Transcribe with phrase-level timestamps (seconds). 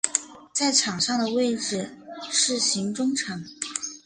[0.51, 1.95] 在场上的位置
[2.31, 3.45] 是型中场。